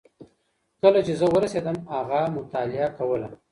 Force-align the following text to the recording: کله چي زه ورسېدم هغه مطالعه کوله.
کله 0.81 0.99
چي 1.05 1.13
زه 1.19 1.25
ورسېدم 1.33 1.77
هغه 1.91 2.19
مطالعه 2.35 2.87
کوله. 2.97 3.29